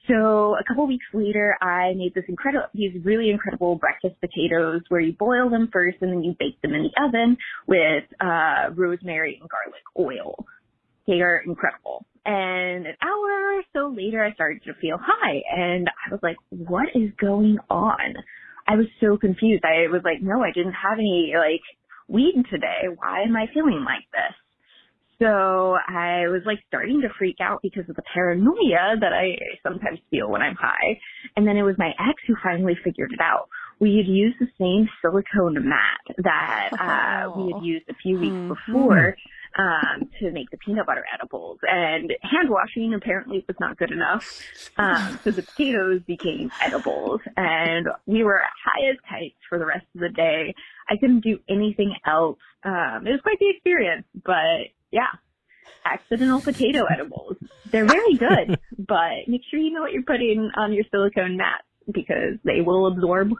[0.08, 5.02] So a couple weeks later, I made this incredible, these really incredible breakfast potatoes where
[5.02, 7.38] you boil them first and then you bake them in the oven
[7.68, 10.46] with uh, rosemary and garlic oil.
[11.06, 12.06] They are incredible.
[12.26, 16.38] And an hour or so later, I started to feel high and I was like,
[16.50, 18.15] what is going on?
[18.69, 19.63] I was so confused.
[19.65, 21.65] I was like, no, I didn't have any like
[22.08, 22.86] weed today.
[22.95, 24.36] Why am I feeling like this?
[25.19, 25.25] So
[25.75, 30.29] I was like starting to freak out because of the paranoia that I sometimes feel
[30.29, 30.99] when I'm high.
[31.36, 33.49] And then it was my ex who finally figured it out.
[33.79, 38.60] We had used the same silicone mat that uh, we had used a few weeks
[38.67, 39.15] before
[39.58, 41.60] um, to make the peanut butter edibles.
[41.64, 44.42] And hand washing apparently was not good enough.
[44.78, 49.86] Um, so the potatoes became edibles and we were high as kites for the rest
[49.96, 50.54] of the day.
[50.90, 52.40] I couldn't do anything else.
[52.64, 55.08] Um, it was quite the experience, but yeah,
[55.86, 57.38] accidental potato edibles.
[57.72, 61.64] They're very good, but make sure you know what you're putting on your silicone mats
[61.92, 63.32] because they will absorb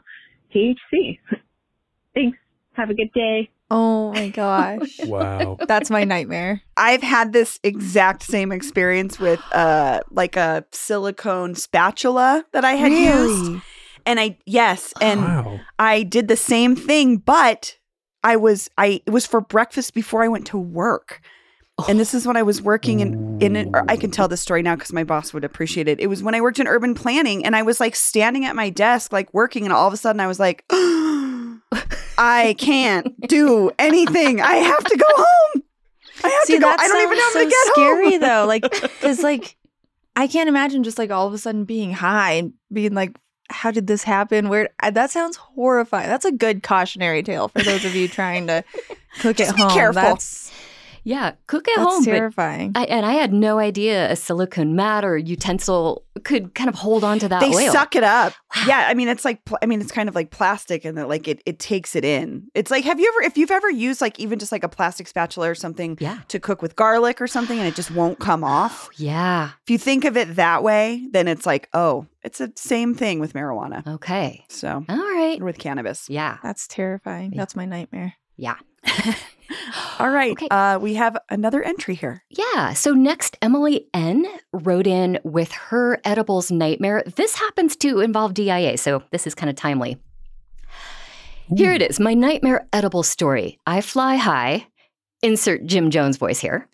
[0.54, 1.18] THC.
[2.14, 2.38] Thanks.
[2.72, 3.50] Have a good day.
[3.70, 4.98] Oh my gosh.
[5.06, 5.56] Wow.
[5.66, 6.62] That's my nightmare.
[6.76, 12.92] I've had this exact same experience with uh like a silicone spatula that I had
[12.92, 13.62] used.
[14.06, 15.60] And I yes, and wow.
[15.78, 17.76] I did the same thing, but
[18.24, 21.20] I was I it was for breakfast before I went to work.
[21.88, 23.68] And this is when I was working in in it.
[23.72, 25.98] or I can tell this story now because my boss would appreciate it.
[25.98, 28.68] It was when I worked in urban planning, and I was like standing at my
[28.68, 30.64] desk, like working, and all of a sudden I was like,
[32.18, 34.40] I can't do anything.
[34.40, 35.62] I have to go home.
[36.22, 36.68] I have See, to go.
[36.68, 38.20] I don't even have sounds to get so scary home.
[38.20, 38.44] though.
[38.46, 39.56] Like, because like,
[40.16, 43.16] I can't imagine just like all of a sudden being high and being like,
[43.48, 46.08] "How did this happen?" Where that sounds horrifying.
[46.08, 48.64] That's a good cautionary tale for those of you trying to
[49.20, 49.70] cook Just at be home.
[49.70, 50.02] careful.
[50.02, 50.49] That's
[51.04, 52.04] Yeah, cook at that's home.
[52.04, 52.72] Terrifying.
[52.74, 57.02] I, and I had no idea a silicone mat or utensil could kind of hold
[57.02, 57.72] on to that they oil.
[57.72, 58.34] suck it up.
[58.66, 61.26] Yeah, I mean it's like I mean it's kind of like plastic and that like
[61.28, 62.48] it it takes it in.
[62.54, 65.08] It's like have you ever if you've ever used like even just like a plastic
[65.08, 66.18] spatula or something Yeah.
[66.28, 68.88] to cook with garlic or something and it just won't come oh, off.
[68.96, 69.50] Yeah.
[69.64, 73.18] If you think of it that way, then it's like, oh, it's the same thing
[73.20, 73.86] with marijuana.
[73.86, 74.44] Okay.
[74.48, 75.40] So All right.
[75.42, 76.10] with cannabis.
[76.10, 76.38] Yeah.
[76.42, 77.32] That's terrifying.
[77.34, 78.14] That's my nightmare.
[78.36, 78.56] Yeah.
[79.98, 80.32] All right.
[80.32, 80.48] Okay.
[80.50, 82.22] Uh we have another entry here.
[82.28, 82.72] Yeah.
[82.72, 87.02] So next, Emily N wrote in with her edibles nightmare.
[87.16, 89.98] This happens to involve DIA, so this is kind of timely.
[91.56, 93.58] Here it is my nightmare edible story.
[93.66, 94.68] I fly high,
[95.20, 96.68] insert Jim Jones voice here.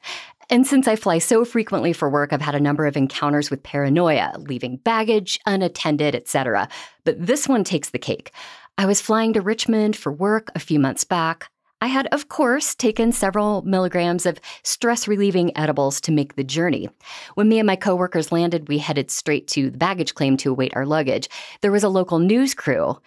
[0.51, 3.63] And since I fly so frequently for work, I've had a number of encounters with
[3.63, 6.69] paranoia, leaving baggage unattended, etc.
[7.05, 8.33] But this one takes the cake.
[8.79, 11.51] I was flying to Richmond for work a few months back.
[11.81, 16.89] I had, of course, taken several milligrams of stress relieving edibles to make the journey.
[17.35, 20.75] When me and my coworkers landed, we headed straight to the baggage claim to await
[20.75, 21.29] our luggage.
[21.61, 22.99] There was a local news crew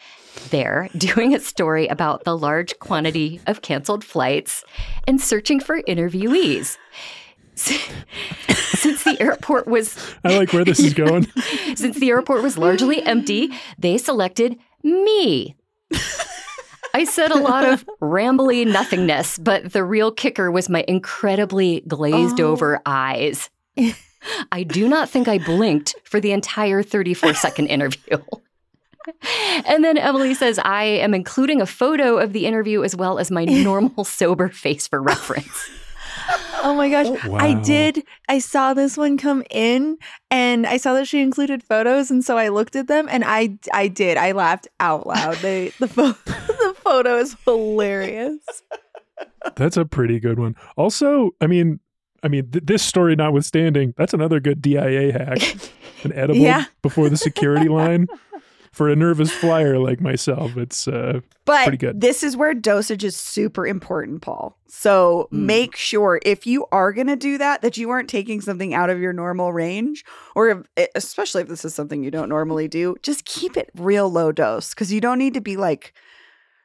[0.51, 4.63] there doing a story about the large quantity of canceled flights
[5.07, 6.77] and searching for interviewees.
[7.55, 11.27] Since the airport was I like where this is going.
[11.75, 15.57] since the airport was largely empty, they selected me.
[16.93, 22.39] I said a lot of rambly nothingness, but the real kicker was my incredibly glazed
[22.39, 22.47] oh.
[22.51, 23.49] over eyes.
[24.51, 28.17] I do not think I blinked for the entire 34 second interview.
[29.65, 33.31] And then Emily says, I am including a photo of the interview as well as
[33.31, 35.69] my normal sober face for reference.
[36.61, 37.07] Oh my gosh.
[37.07, 37.61] Oh, I Wow.
[37.61, 38.03] did.
[38.27, 39.97] I saw this one come in
[40.29, 42.11] and I saw that she included photos.
[42.11, 44.17] And so I looked at them and I I did.
[44.17, 45.37] I laughed out loud.
[45.37, 48.39] They, the, pho- the photo is hilarious.
[49.55, 50.55] That's a pretty good one.
[50.77, 51.79] Also, I mean,
[52.23, 55.39] I mean, th- this story notwithstanding, that's another good DIA hack.
[56.03, 56.65] An edible Yeah.
[56.81, 58.07] before the security line
[58.71, 60.55] for a nervous flyer like myself.
[60.57, 61.99] It's uh, But Pretty good.
[62.01, 64.57] this is where dosage is super important, Paul.
[64.67, 65.39] So Mm.
[65.45, 68.89] make sure if you are going to do that, that you aren't taking something out
[68.89, 70.03] of your normal range,
[70.35, 74.09] or if, especially if this is something you don't normally do, just keep it real
[74.09, 75.93] low dose because you don't need to be like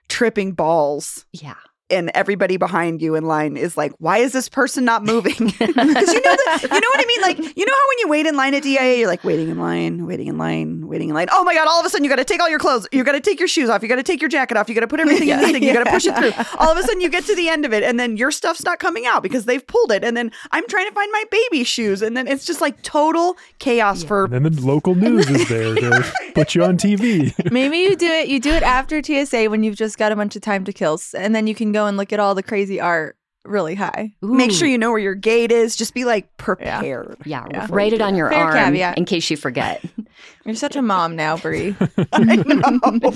[0.08, 1.54] tripping balls Yeah.
[1.90, 5.52] And everybody behind you in line is like, why is this person not moving?
[5.84, 7.20] Because you know that, you know what I mean?
[7.22, 9.58] Like, you know how when you wait in line at DIA, you're like waiting in
[9.58, 11.28] line, waiting in line, waiting in line.
[11.30, 12.88] Oh my God, all of a sudden you got to take all your clothes.
[12.90, 13.82] You got to take your shoes off.
[13.82, 14.68] You got to take your jacket off.
[14.68, 15.62] You got to put everything in the thing.
[15.62, 16.32] You got to push it through.
[16.58, 18.64] All of a sudden you get to the end of it and then your stuff's
[18.64, 20.04] not coming out because they've pulled it.
[20.04, 22.02] And then I'm trying to find my baby shoes.
[22.02, 25.74] And then it's just like total chaos for and then the local news is there
[25.74, 27.32] to put you on TV.
[27.50, 28.28] Maybe you do it.
[28.28, 30.98] You do it after TSA when you've just got a bunch of time to kill,
[31.16, 34.10] and then you can go and look at all the crazy art really high.
[34.22, 35.76] make sure you know where your gate is.
[35.76, 37.18] Just be like prepared.
[37.26, 37.66] Yeah, Yeah.
[37.68, 38.96] write it on your Fair arm caveat.
[38.96, 39.84] in case you forget.
[40.46, 41.76] You're such a mom now, Bree.
[42.14, 43.10] I know.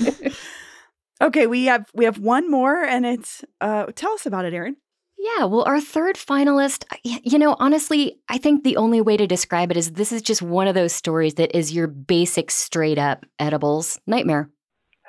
[1.21, 4.75] okay, we have we have one more, and it's uh, tell us about it, Erin.
[5.17, 9.69] Yeah, well, our third finalist, you know, honestly, I think the only way to describe
[9.69, 13.25] it is this is just one of those stories that is your basic straight up
[13.37, 14.49] edibles nightmare.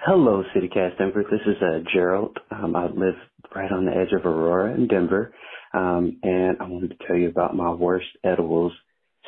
[0.06, 1.24] Hello, CityCast Denver.
[1.30, 2.38] This is uh, Gerald.
[2.50, 3.16] Um, I live
[3.54, 5.34] right on the edge of Aurora in Denver,
[5.74, 8.72] um, and I wanted to tell you about my worst edibles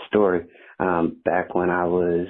[0.08, 0.46] story.
[0.80, 2.26] Um, back when I was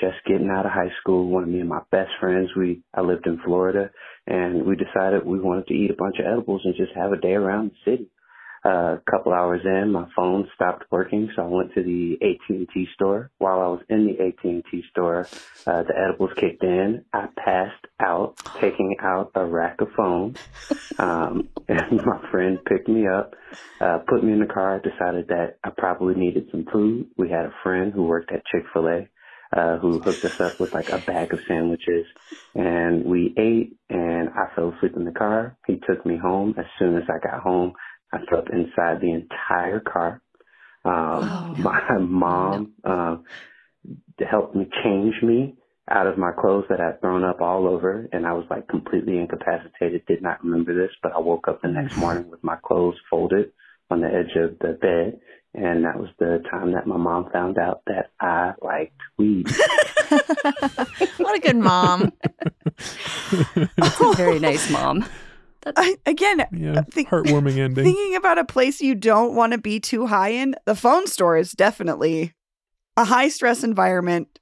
[0.00, 3.00] just getting out of high school, one of me and my best friends, we I
[3.00, 3.90] lived in Florida,
[4.28, 7.20] and we decided we wanted to eat a bunch of edibles and just have a
[7.20, 8.06] day around the city.
[8.64, 12.86] Uh, a couple hours in, my phone stopped working, so I went to the AT&T
[12.94, 13.30] store.
[13.38, 15.26] While I was in the AT&T store,
[15.66, 17.04] uh, the edibles kicked in.
[17.12, 20.38] I passed out, taking out a rack of phones.
[20.96, 23.34] Um, and my friend picked me up,
[23.80, 27.08] uh, put me in the car, decided that I probably needed some food.
[27.16, 29.08] We had a friend who worked at Chick-fil-A.
[29.54, 32.06] Uh, who hooked us up with like a bag of sandwiches
[32.54, 35.58] and we ate and I fell asleep in the car.
[35.66, 36.54] He took me home.
[36.56, 37.74] As soon as I got home,
[38.12, 40.20] I slept inside the entire car.
[40.84, 41.54] Um, Oh.
[41.58, 43.16] my mom, uh,
[44.30, 45.54] helped me change me
[45.90, 49.18] out of my clothes that I'd thrown up all over and I was like completely
[49.18, 52.94] incapacitated, did not remember this, but I woke up the next morning with my clothes
[53.10, 53.52] folded
[53.90, 55.20] on the edge of the bed
[55.54, 59.48] and that was the time that my mom found out that I liked weed.
[61.18, 62.12] what a good mom.
[63.76, 65.04] That's a very nice mom.
[65.76, 67.84] I, again, Yeah, uh, think- heartwarming ending.
[67.84, 71.36] thinking about a place you don't want to be too high in, the phone store
[71.36, 72.32] is definitely
[72.96, 74.38] a high stress environment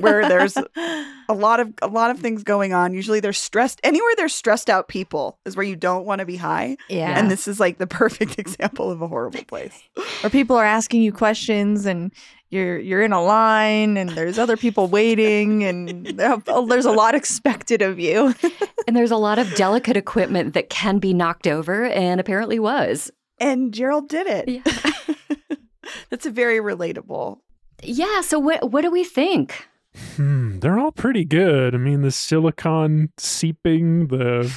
[0.00, 0.56] where there's
[1.28, 2.94] a lot of a lot of things going on.
[2.94, 6.36] Usually they're stressed anywhere there's stressed out people is where you don't want to be
[6.36, 6.76] high.
[6.88, 7.16] yeah.
[7.18, 9.80] And this is like the perfect example of a horrible place.
[10.24, 12.12] Or people are asking you questions and
[12.52, 17.82] you're you're in a line and there's other people waiting and there's a lot expected
[17.82, 18.34] of you.
[18.84, 23.12] And there's a lot of delicate equipment that can be knocked over, and apparently was.
[23.38, 24.48] And Gerald did it.
[24.48, 25.56] Yeah.
[26.10, 27.38] That's a very relatable.
[27.80, 29.68] Yeah, so what, what do we think?
[30.16, 31.76] Hmm, they're all pretty good.
[31.76, 34.52] I mean, the silicon seeping, the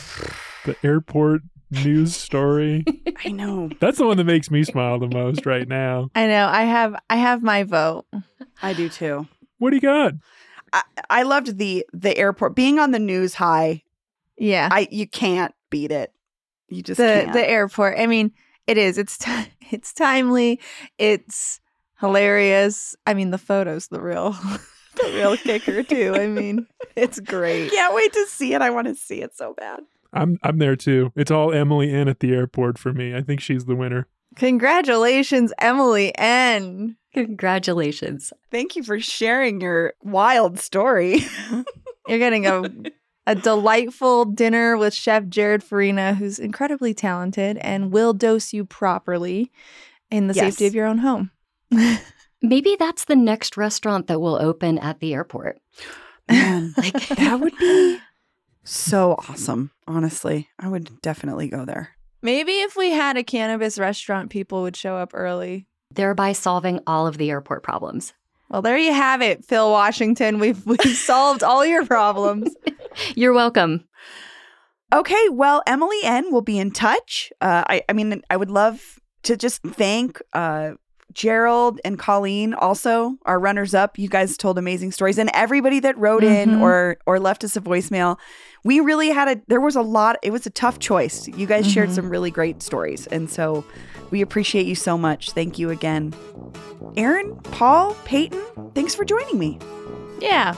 [0.66, 1.44] the airport
[1.84, 2.84] news story.
[3.26, 3.70] I know.
[3.80, 6.10] That's the one that makes me smile the most right now.
[6.16, 6.48] I know.
[6.48, 8.06] I have I have my vote.
[8.62, 9.28] I do too.
[9.58, 10.14] What do you got?
[10.74, 13.84] I, I loved the the airport being on the news high.
[14.38, 14.70] Yeah.
[14.72, 16.12] I you can't beat it.
[16.70, 17.34] You just the can't.
[17.34, 18.00] the airport.
[18.00, 18.32] I mean,
[18.68, 18.98] it is.
[18.98, 19.32] It's ti
[19.72, 20.60] it's timely.
[20.98, 21.60] It's
[22.00, 22.96] hilarious.
[23.06, 24.32] I mean, the photos the real
[24.96, 26.14] the real kicker too.
[26.16, 27.72] I mean, it's great.
[27.72, 28.62] can't wait to see it.
[28.62, 29.82] I want to see it so bad.
[30.16, 31.12] I'm I'm there too.
[31.16, 33.16] It's all Emily N at the airport for me.
[33.16, 34.08] I think she's the winner.
[34.38, 36.98] Congratulations, Emily N.
[37.14, 38.34] Congratulations.
[38.52, 41.20] Thank you for sharing your wild story.
[42.08, 42.64] You're getting a
[43.28, 49.52] a delightful dinner with Chef Jarod Farina, who's incredibly talented and will dose you properly
[50.12, 50.46] in the Yes.
[50.54, 51.32] safety of your own home.
[52.42, 55.60] Maybe that's the next restaurant that will open at the airport.
[56.30, 58.00] Man, Like that would be
[58.66, 59.72] so awesome.
[59.88, 61.92] Honestly, I would definitely go there.
[62.22, 65.68] Maybe if we had a cannabis restaurant, people would show up early.
[65.92, 68.14] thereby solving all of the airport problems.
[68.50, 70.40] Well, there you have it, Phil Washington.
[70.40, 72.54] We've we've solved all your problems.
[73.16, 73.88] You're welcome.
[74.94, 77.32] Okay, well, Emily N will be in touch.
[77.42, 80.72] Uh, I, I mean, I would love to just thank uh,
[81.16, 83.98] Gerald and Colleen, also our runners up.
[83.98, 86.62] You guys told amazing stories, and everybody that wrote in Mhm.
[86.62, 88.18] or or left us a voicemail.
[88.64, 89.42] We really had a.
[89.48, 90.18] There was a lot.
[90.22, 91.28] It was a tough choice.
[91.28, 91.96] You guys shared Mhm.
[91.96, 93.64] some really great stories, and so
[94.12, 95.32] we appreciate you so much.
[95.32, 96.14] Thank you again,
[96.98, 98.42] Erin, Paul, Peyton.
[98.76, 99.58] Thanks for joining me.
[100.20, 100.54] Yeah.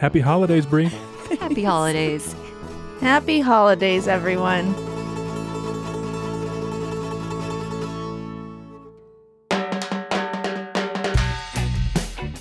[0.00, 0.90] Happy holidays, Bree.
[1.38, 2.34] Happy holidays.
[3.00, 4.74] Happy holidays, everyone.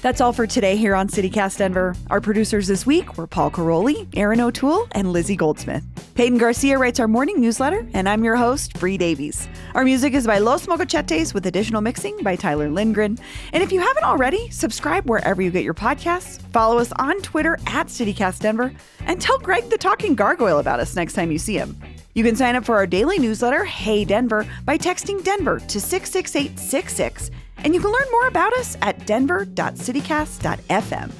[0.01, 1.93] That's all for today here on CityCast Denver.
[2.09, 5.83] Our producers this week were Paul Karolyi, Erin O'Toole, and Lizzie Goldsmith.
[6.15, 9.49] Peyton Garcia writes our morning newsletter, and I'm your host, Bree Davies.
[9.75, 13.17] Our music is by Los Mocochetes with additional mixing by Tyler Lindgren.
[13.51, 17.57] And if you haven't already, subscribe wherever you get your podcasts, follow us on Twitter
[17.67, 21.57] at CityCast Denver, and tell Greg the Talking Gargoyle about us next time you see
[21.57, 21.77] him.
[22.13, 27.31] You can sign up for our daily newsletter, Hey Denver, by texting Denver to 66866,
[27.63, 31.11] and you can learn more about us at denver.citycast.fm.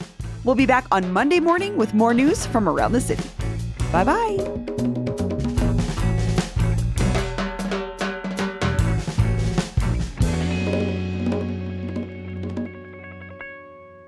[0.46, 3.30] We'll be back on Monday morning with more news from around the city.
[3.92, 4.38] Bye bye.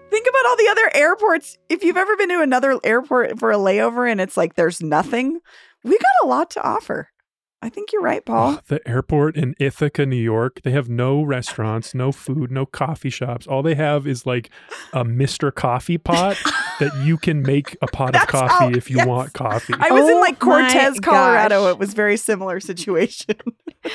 [0.09, 3.51] Think about all the the other airports, if you've ever been to another airport for
[3.51, 5.39] a layover and it's like there's nothing,
[5.83, 7.10] we got a lot to offer.
[7.63, 8.55] I think you're right, Paul.
[8.57, 13.11] Oh, the airport in Ithaca, New York, they have no restaurants, no food, no coffee
[13.11, 13.45] shops.
[13.45, 14.49] All they have is like
[14.93, 15.53] a Mr.
[15.53, 16.37] Coffee pot
[16.79, 19.07] that you can make a pot of coffee how- if you yes.
[19.07, 19.75] want coffee.
[19.79, 21.61] I was in Oh like Cortez, Colorado.
[21.65, 21.71] gosh.
[21.73, 23.35] It was very similar situation.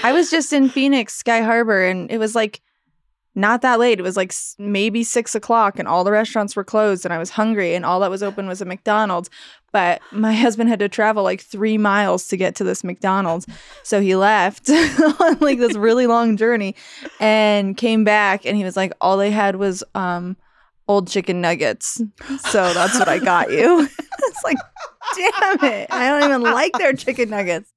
[0.04, 2.60] I was just in Phoenix, Sky Harbor, and it was like
[3.36, 4.00] not that late.
[4.00, 7.30] It was like maybe six o'clock, and all the restaurants were closed, and I was
[7.30, 9.28] hungry, and all that was open was a McDonald's.
[9.72, 13.46] But my husband had to travel like three miles to get to this McDonald's,
[13.82, 16.74] so he left on like this really long journey,
[17.20, 20.36] and came back, and he was like, all they had was um
[20.88, 22.00] old chicken nuggets.
[22.48, 23.86] So that's what I got you.
[24.18, 24.56] it's like,
[25.14, 27.70] damn it, I don't even like their chicken nuggets.